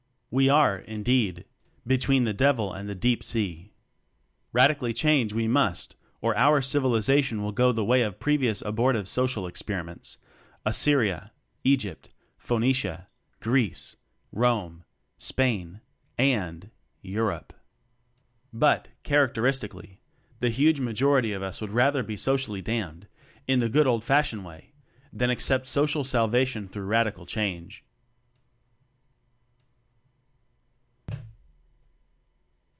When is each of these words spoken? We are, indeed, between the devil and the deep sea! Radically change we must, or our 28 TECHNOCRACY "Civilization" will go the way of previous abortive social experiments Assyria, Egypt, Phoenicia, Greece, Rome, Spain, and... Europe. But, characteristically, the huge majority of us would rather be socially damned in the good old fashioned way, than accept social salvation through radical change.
We 0.33 0.47
are, 0.47 0.77
indeed, 0.77 1.43
between 1.85 2.23
the 2.23 2.33
devil 2.33 2.71
and 2.71 2.87
the 2.87 2.95
deep 2.95 3.21
sea! 3.21 3.73
Radically 4.53 4.93
change 4.93 5.33
we 5.33 5.45
must, 5.45 5.97
or 6.21 6.33
our 6.37 6.61
28 6.61 6.61
TECHNOCRACY 6.61 6.71
"Civilization" 6.71 7.43
will 7.43 7.51
go 7.51 7.73
the 7.73 7.83
way 7.83 8.01
of 8.03 8.17
previous 8.17 8.61
abortive 8.61 9.09
social 9.09 9.45
experiments 9.45 10.17
Assyria, 10.65 11.33
Egypt, 11.65 12.13
Phoenicia, 12.37 13.09
Greece, 13.41 13.97
Rome, 14.31 14.85
Spain, 15.17 15.81
and... 16.17 16.69
Europe. 17.01 17.51
But, 18.53 18.87
characteristically, 19.03 19.99
the 20.39 20.49
huge 20.49 20.79
majority 20.79 21.33
of 21.33 21.43
us 21.43 21.59
would 21.59 21.71
rather 21.71 22.03
be 22.03 22.15
socially 22.15 22.61
damned 22.61 23.09
in 23.49 23.59
the 23.59 23.67
good 23.67 23.85
old 23.85 24.05
fashioned 24.05 24.45
way, 24.45 24.71
than 25.11 25.29
accept 25.29 25.65
social 25.67 26.05
salvation 26.05 26.69
through 26.69 26.85
radical 26.85 27.25
change. 27.25 27.83